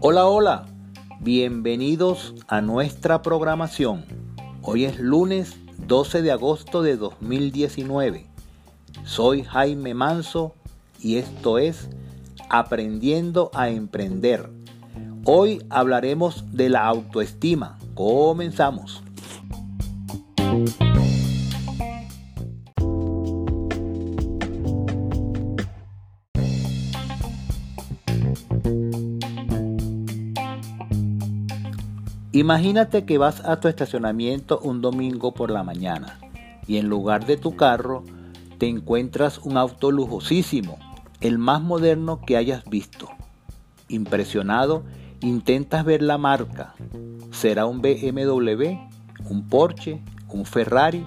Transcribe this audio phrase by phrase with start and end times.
[0.00, 0.66] Hola, hola,
[1.20, 4.06] bienvenidos a nuestra programación.
[4.62, 5.56] Hoy es lunes
[5.86, 8.26] 12 de agosto de 2019.
[9.04, 10.54] Soy Jaime Manso
[11.00, 11.90] y esto es
[12.48, 14.48] Aprendiendo a Emprender.
[15.24, 17.78] Hoy hablaremos de la autoestima.
[17.94, 19.02] Comenzamos.
[32.38, 36.20] Imagínate que vas a tu estacionamiento un domingo por la mañana
[36.68, 38.04] y en lugar de tu carro
[38.58, 40.78] te encuentras un auto lujosísimo,
[41.20, 43.08] el más moderno que hayas visto.
[43.88, 44.84] Impresionado,
[45.20, 46.76] intentas ver la marca.
[47.32, 48.78] ¿Será un BMW,
[49.28, 51.04] un Porsche, un Ferrari?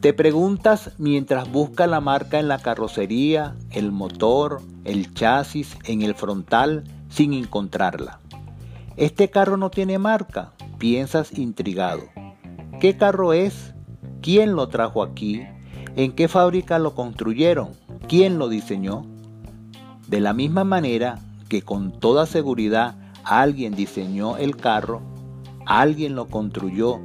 [0.00, 6.14] Te preguntas mientras buscas la marca en la carrocería, el motor, el chasis, en el
[6.14, 8.21] frontal, sin encontrarla.
[8.98, 12.02] Este carro no tiene marca, piensas intrigado.
[12.78, 13.72] ¿Qué carro es?
[14.20, 15.46] ¿Quién lo trajo aquí?
[15.96, 17.70] ¿En qué fábrica lo construyeron?
[18.06, 19.06] ¿Quién lo diseñó?
[20.08, 25.00] De la misma manera que con toda seguridad alguien diseñó el carro,
[25.64, 27.00] alguien lo construyó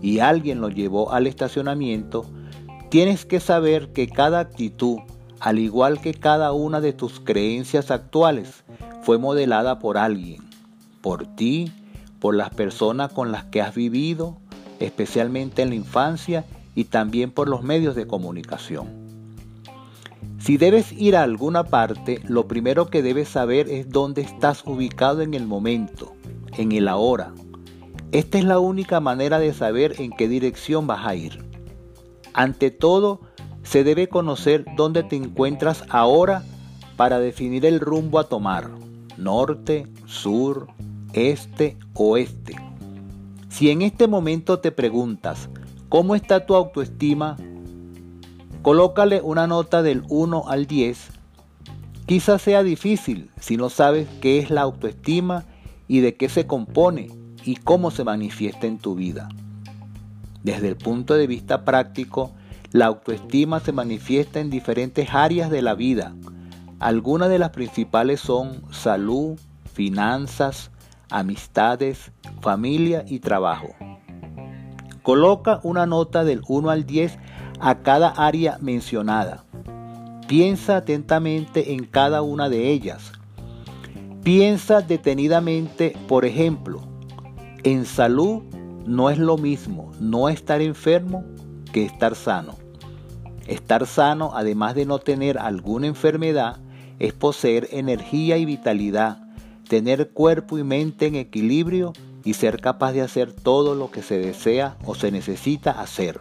[0.00, 2.24] y alguien lo llevó al estacionamiento,
[2.88, 4.98] tienes que saber que cada actitud,
[5.40, 8.62] al igual que cada una de tus creencias actuales,
[9.02, 10.51] fue modelada por alguien
[11.02, 11.70] por ti,
[12.20, 14.38] por las personas con las que has vivido,
[14.80, 16.44] especialmente en la infancia
[16.74, 19.02] y también por los medios de comunicación.
[20.38, 25.20] Si debes ir a alguna parte, lo primero que debes saber es dónde estás ubicado
[25.20, 26.14] en el momento,
[26.56, 27.32] en el ahora.
[28.10, 31.44] Esta es la única manera de saber en qué dirección vas a ir.
[32.34, 33.20] Ante todo,
[33.62, 36.42] se debe conocer dónde te encuentras ahora
[36.96, 38.70] para definir el rumbo a tomar,
[39.16, 40.66] norte, sur,
[41.12, 42.56] este, oeste.
[43.48, 45.48] Si en este momento te preguntas,
[45.88, 47.36] ¿cómo está tu autoestima?
[48.62, 51.10] Colócale una nota del 1 al 10.
[52.06, 55.44] Quizás sea difícil si no sabes qué es la autoestima
[55.88, 57.10] y de qué se compone
[57.44, 59.28] y cómo se manifiesta en tu vida.
[60.42, 62.32] Desde el punto de vista práctico,
[62.72, 66.14] la autoestima se manifiesta en diferentes áreas de la vida.
[66.80, 69.38] Algunas de las principales son salud,
[69.72, 70.71] finanzas,
[71.12, 73.68] amistades, familia y trabajo.
[75.02, 77.18] Coloca una nota del 1 al 10
[77.60, 79.44] a cada área mencionada.
[80.26, 83.12] Piensa atentamente en cada una de ellas.
[84.22, 86.80] Piensa detenidamente, por ejemplo,
[87.64, 88.42] en salud
[88.86, 91.24] no es lo mismo no estar enfermo
[91.72, 92.56] que estar sano.
[93.46, 96.58] Estar sano, además de no tener alguna enfermedad,
[96.98, 99.18] es poseer energía y vitalidad,
[99.72, 101.94] tener cuerpo y mente en equilibrio
[102.24, 106.20] y ser capaz de hacer todo lo que se desea o se necesita hacer.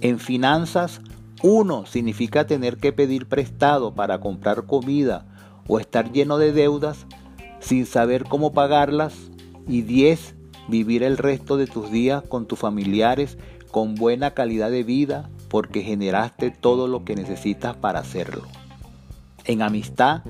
[0.00, 1.00] En finanzas,
[1.42, 5.26] uno significa tener que pedir prestado para comprar comida
[5.66, 7.04] o estar lleno de deudas
[7.58, 9.12] sin saber cómo pagarlas.
[9.66, 10.36] Y 10.
[10.68, 13.38] Vivir el resto de tus días con tus familiares
[13.72, 18.42] con buena calidad de vida porque generaste todo lo que necesitas para hacerlo.
[19.46, 20.22] En amistad,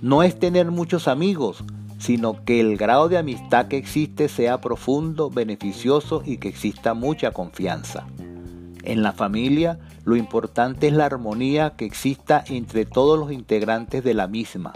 [0.00, 1.64] no es tener muchos amigos,
[1.98, 7.32] sino que el grado de amistad que existe sea profundo, beneficioso y que exista mucha
[7.32, 8.06] confianza.
[8.84, 14.14] En la familia, lo importante es la armonía que exista entre todos los integrantes de
[14.14, 14.72] la misma.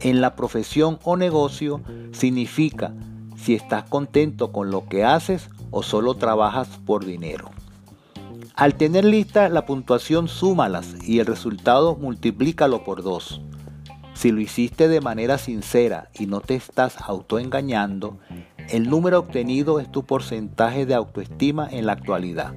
[0.00, 1.80] En la profesión o negocio
[2.12, 2.92] significa
[3.36, 7.50] si estás contento con lo que haces o solo trabajas por dinero.
[8.54, 13.40] Al tener lista la puntuación, súmalas y el resultado multiplícalo por dos.
[14.14, 18.18] Si lo hiciste de manera sincera y no te estás autoengañando,
[18.70, 22.54] el número obtenido es tu porcentaje de autoestima en la actualidad.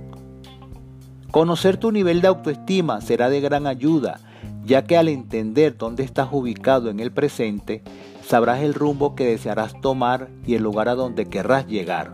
[1.31, 4.19] Conocer tu nivel de autoestima será de gran ayuda,
[4.63, 7.83] ya que al entender dónde estás ubicado en el presente,
[8.25, 12.13] sabrás el rumbo que desearás tomar y el lugar a donde querrás llegar.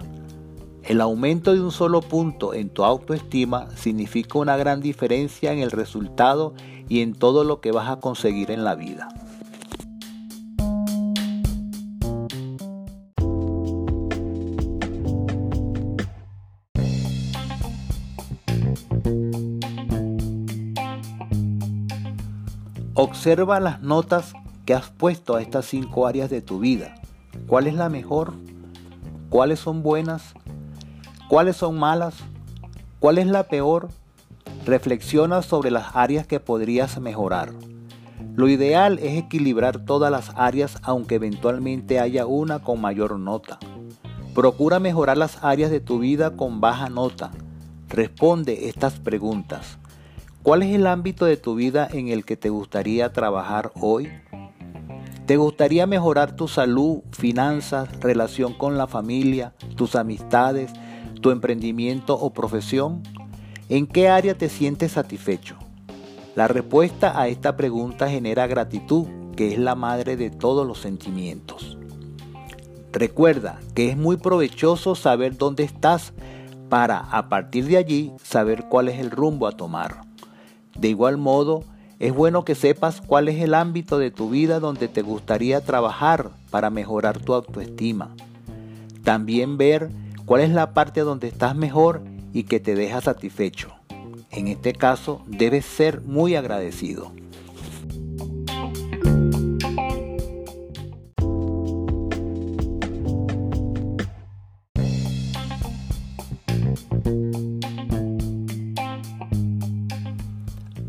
[0.83, 5.71] El aumento de un solo punto en tu autoestima significa una gran diferencia en el
[5.71, 6.53] resultado
[6.89, 9.07] y en todo lo que vas a conseguir en la vida.
[23.05, 24.31] Observa las notas
[24.65, 26.95] que has puesto a estas cinco áreas de tu vida.
[27.47, 28.31] ¿Cuál es la mejor?
[29.29, 30.33] ¿Cuáles son buenas?
[31.27, 32.15] ¿Cuáles son malas?
[32.99, 33.89] ¿Cuál es la peor?
[34.65, 37.51] reflexiona sobre las áreas que podrías mejorar.
[38.35, 43.59] Lo ideal es equilibrar todas las áreas aunque eventualmente haya una con mayor nota.
[44.33, 47.31] Procura mejorar las áreas de tu vida con baja nota.
[47.89, 49.77] Responde estas preguntas.
[50.43, 54.09] ¿Cuál es el ámbito de tu vida en el que te gustaría trabajar hoy?
[55.25, 60.73] ¿Te gustaría mejorar tu salud, finanzas, relación con la familia, tus amistades,
[61.21, 63.03] tu emprendimiento o profesión?
[63.69, 65.55] ¿En qué área te sientes satisfecho?
[66.35, 69.07] La respuesta a esta pregunta genera gratitud,
[69.37, 71.77] que es la madre de todos los sentimientos.
[72.91, 76.11] Recuerda que es muy provechoso saber dónde estás
[76.67, 80.12] para a partir de allí saber cuál es el rumbo a tomar.
[80.77, 81.63] De igual modo,
[81.99, 86.31] es bueno que sepas cuál es el ámbito de tu vida donde te gustaría trabajar
[86.49, 88.15] para mejorar tu autoestima.
[89.03, 89.89] También ver
[90.25, 92.03] cuál es la parte donde estás mejor
[92.33, 93.71] y que te deja satisfecho.
[94.31, 97.11] En este caso, debes ser muy agradecido.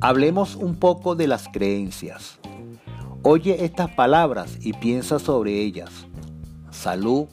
[0.06, 2.39] Hablemos un poco de las creencias.
[3.23, 6.06] Oye estas palabras y piensa sobre ellas.
[6.71, 7.25] Salud,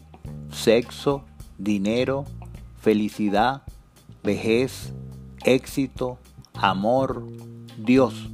[0.51, 1.25] sexo,
[1.57, 2.23] dinero,
[2.79, 3.63] felicidad,
[4.23, 4.93] vejez,
[5.43, 6.17] éxito,
[6.53, 7.27] amor,
[7.77, 8.29] Dios.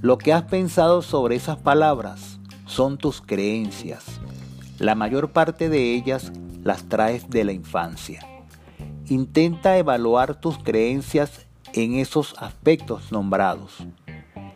[0.00, 4.06] Lo que has pensado sobre esas palabras son tus creencias.
[4.78, 6.32] La mayor parte de ellas
[6.64, 8.26] las traes de la infancia.
[9.04, 11.45] Intenta evaluar tus creencias
[11.76, 13.86] en esos aspectos nombrados.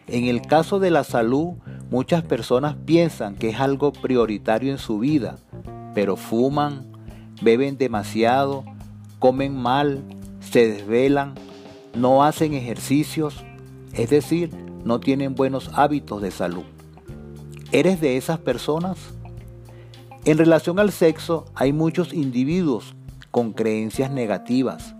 [0.06, 1.54] En el caso de la salud,
[1.90, 5.38] muchas personas piensan que es algo prioritario en su vida,
[5.94, 6.90] pero fuman,
[7.42, 8.64] beben demasiado,
[9.18, 10.02] comen mal,
[10.40, 11.34] se desvelan,
[11.94, 13.44] no hacen ejercicios,
[13.92, 14.50] es decir,
[14.84, 16.64] no tienen buenos hábitos de salud.
[17.70, 18.96] ¿Eres de esas personas?
[20.24, 22.94] En relación al sexo, hay muchos individuos
[23.30, 24.94] con creencias negativas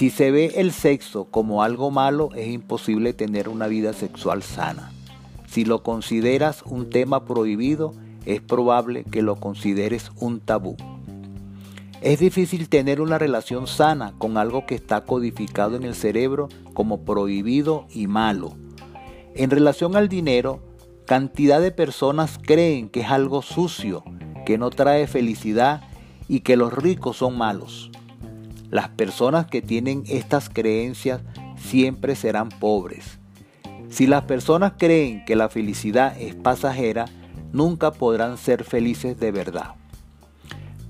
[0.00, 4.92] si se ve el sexo como algo malo, es imposible tener una vida sexual sana.
[5.46, 7.92] Si lo consideras un tema prohibido,
[8.24, 10.74] es probable que lo consideres un tabú.
[12.00, 17.04] Es difícil tener una relación sana con algo que está codificado en el cerebro como
[17.04, 18.56] prohibido y malo.
[19.34, 20.62] En relación al dinero,
[21.04, 24.02] cantidad de personas creen que es algo sucio,
[24.46, 25.82] que no trae felicidad
[26.26, 27.89] y que los ricos son malos.
[28.70, 31.20] Las personas que tienen estas creencias
[31.56, 33.18] siempre serán pobres.
[33.88, 37.06] Si las personas creen que la felicidad es pasajera,
[37.52, 39.74] nunca podrán ser felices de verdad.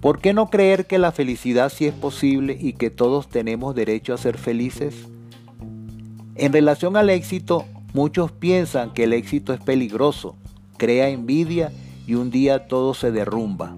[0.03, 4.13] ¿Por qué no creer que la felicidad sí es posible y que todos tenemos derecho
[4.13, 4.95] a ser felices?
[6.35, 10.37] En relación al éxito, muchos piensan que el éxito es peligroso,
[10.77, 11.73] crea envidia
[12.07, 13.77] y un día todo se derrumba.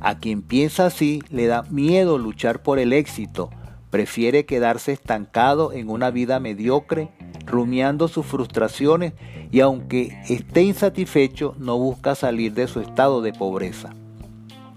[0.00, 3.50] A quien piensa así le da miedo luchar por el éxito,
[3.90, 7.08] prefiere quedarse estancado en una vida mediocre,
[7.46, 9.14] rumiando sus frustraciones
[9.50, 13.94] y aunque esté insatisfecho no busca salir de su estado de pobreza.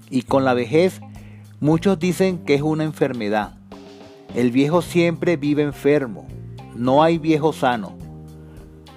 [0.10, 1.02] Y con la vejez,
[1.60, 3.56] muchos dicen que es una enfermedad.
[4.34, 6.28] El viejo siempre vive enfermo,
[6.76, 7.98] no hay viejo sano.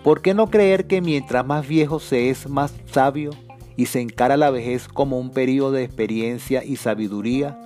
[0.04, 3.30] ¿Por qué no creer que mientras más viejo se es más sabio?
[3.76, 7.58] Y se encara la vejez como un periodo de experiencia y sabiduría?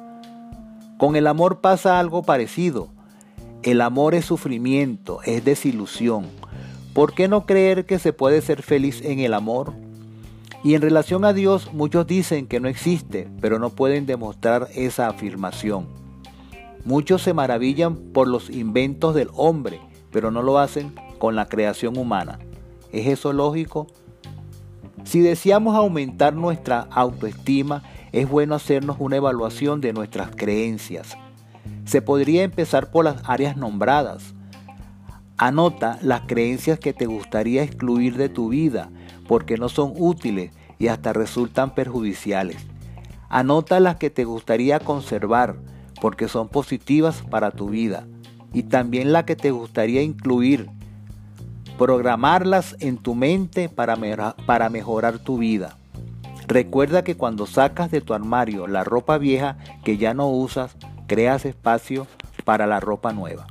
[0.99, 2.89] Con el amor pasa algo parecido.
[3.63, 6.27] El amor es sufrimiento, es desilusión.
[6.93, 9.75] ¿Por qué no creer que se puede ser feliz en el amor?
[10.65, 15.09] Y en relación a Dios, muchos dicen que no existe, pero no pueden demostrar esa
[15.09, 15.87] afirmación.
[16.85, 21.97] Muchos se maravillan por los inventos del hombre, pero no lo hacen con la creación
[21.97, 22.39] humana.
[22.93, 23.87] ¿Es eso lógico?
[25.05, 31.17] Si deseamos aumentar nuestra autoestima, es bueno hacernos una evaluación de nuestras creencias.
[31.85, 34.35] Se podría empezar por las áreas nombradas.
[35.37, 38.91] Anota las creencias que te gustaría excluir de tu vida
[39.27, 42.57] porque no son útiles y hasta resultan perjudiciales.
[43.29, 45.57] Anota las que te gustaría conservar
[46.01, 48.07] porque son positivas para tu vida
[48.53, 50.71] y también las que te gustaría incluir
[51.79, 53.97] programarlas en tu mente para,
[54.69, 55.79] mejorar tu vida.
[56.49, 61.45] Recuerda que cuando sacas de tu armario la ropa vieja que ya no usas, creas
[61.45, 62.09] espacio
[62.45, 63.47] para la ropa nueva.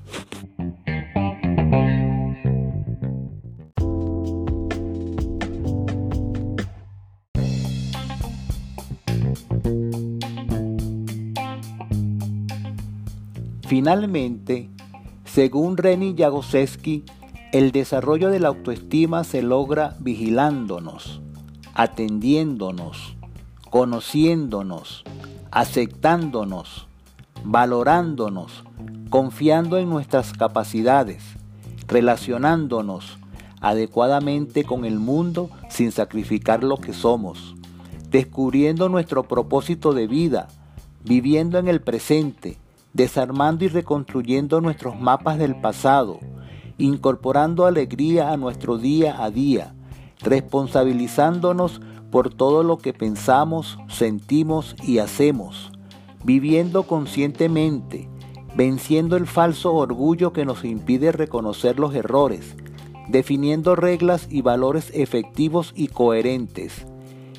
[13.68, 14.70] Finalmente,
[15.24, 17.04] Según Reni Jagoseski,
[17.54, 21.22] el desarrollo de la autoestima se logra vigilándonos,
[21.74, 23.16] atendiéndonos,
[23.70, 25.04] conociéndonos,
[25.52, 26.88] aceptándonos,
[27.46, 28.64] valorándonos,
[29.10, 31.24] confiando en nuestras capacidades,
[31.88, 33.18] relacionándonos
[33.62, 37.56] adecuadamente con el mundo sin sacrificar lo que somos,
[38.10, 40.50] descubriendo nuestro propósito de vida,
[41.04, 42.58] viviendo en el presente,
[42.94, 46.20] desarmando y reconstruyendo nuestros mapas del pasado,
[46.78, 49.74] incorporando alegría a nuestro día a día,
[50.22, 51.82] responsabilizándonos
[52.12, 55.72] por todo lo que pensamos, sentimos y hacemos,
[56.24, 58.10] viviendo conscientemente,
[58.56, 62.56] venciendo el falso orgullo que nos impide reconocer los errores,
[63.08, 66.86] definiendo reglas y valores efectivos y coherentes,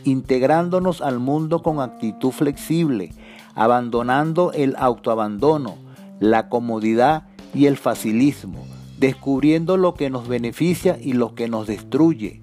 [0.04, 3.12] integrándonos al mundo con actitud flexible,
[3.54, 5.76] abandonando el autoabandono,
[6.20, 8.64] la comodidad y el facilismo,
[8.98, 12.42] descubriendo lo que nos beneficia y lo que nos destruye,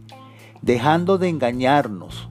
[0.62, 2.30] dejando de engañarnos,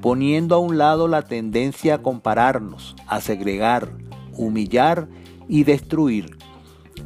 [0.00, 3.90] poniendo a un lado la tendencia a compararnos, a segregar,
[4.32, 5.08] humillar
[5.48, 6.36] y destruir.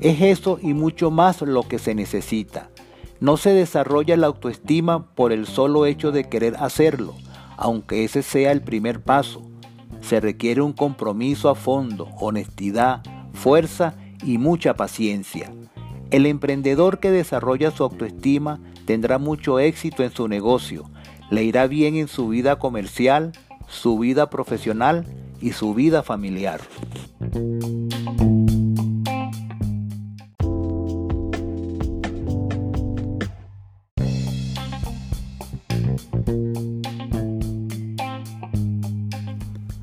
[0.01, 2.71] Es eso y mucho más lo que se necesita.
[3.21, 7.15] No se desarrolla la autoestima por el solo hecho de querer hacerlo,
[7.57, 9.43] aunque ese sea el primer paso.
[10.01, 13.03] Se requiere un compromiso a fondo, honestidad,
[13.33, 13.95] fuerza
[14.25, 15.53] y mucha paciencia.
[16.15, 20.89] El emprendedor que desarrolla su autoestima tendrá mucho éxito en su negocio,
[21.29, 23.33] le irá bien en su vida comercial,
[23.67, 25.07] su vida profesional
[25.41, 26.61] y su vida familiar.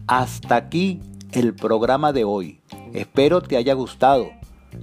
[0.07, 1.01] Hasta aquí
[1.33, 2.61] el programa de hoy.
[2.93, 4.40] Espero te haya gustado.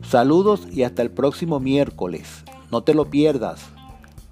[0.08, 2.42] Saludos y hasta el próximo miércoles.
[2.70, 3.60] No te lo pierdas.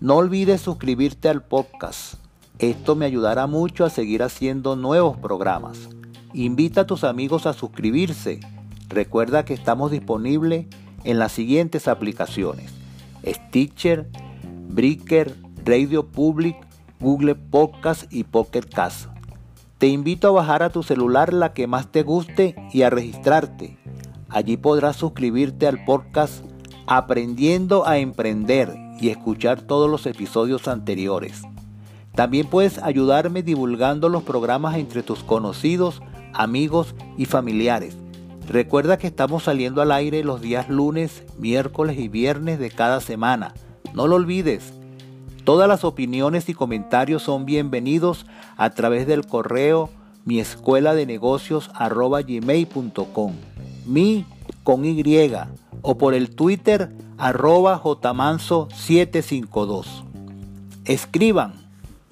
[0.00, 2.14] No olvides suscribirte al podcast.
[2.58, 5.90] Esto me ayudará mucho a seguir haciendo nuevos programas.
[6.32, 8.40] Invita a tus amigos a suscribirse.
[8.88, 10.64] Recuerda que estamos disponibles
[11.04, 12.72] en las siguientes aplicaciones.
[13.22, 14.08] Stitcher,
[14.70, 16.56] Breaker, Radio Public,
[17.00, 19.10] Google Podcast y Pocket Cast.
[19.76, 23.76] Te invito a bajar a tu celular la que más te guste y a registrarte.
[24.28, 26.44] Allí podrás suscribirte al podcast
[26.86, 31.42] Aprendiendo a Emprender y escuchar todos los episodios anteriores.
[32.14, 36.00] También puedes ayudarme divulgando los programas entre tus conocidos,
[36.32, 37.96] amigos y familiares.
[38.48, 43.54] Recuerda que estamos saliendo al aire los días lunes, miércoles y viernes de cada semana.
[43.92, 44.72] No lo olvides.
[45.44, 49.90] Todas las opiniones y comentarios son bienvenidos a través del correo
[50.24, 53.32] mi escuela de negocios gmail.com
[53.86, 54.26] mi
[54.64, 55.30] con Y
[55.82, 59.86] o por el Twitter arroba jmanso752.
[60.84, 61.52] Escriban,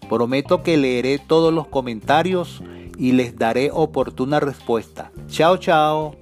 [0.09, 2.62] prometo que leeré todos los comentarios
[2.97, 5.11] y les daré oportuna respuesta.
[5.28, 6.16] Chao, chao.